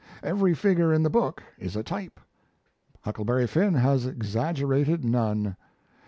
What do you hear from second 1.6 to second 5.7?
a type; Huckleberry Finn has exaggerated none.